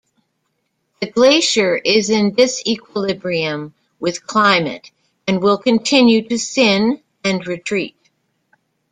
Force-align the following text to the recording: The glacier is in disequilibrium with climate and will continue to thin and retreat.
The 0.99 1.11
glacier 1.11 1.75
is 1.75 2.09
in 2.09 2.35
disequilibrium 2.35 3.73
with 3.99 4.25
climate 4.25 4.89
and 5.27 5.43
will 5.43 5.59
continue 5.59 6.27
to 6.27 6.39
thin 6.39 7.03
and 7.23 7.45
retreat. 7.45 7.95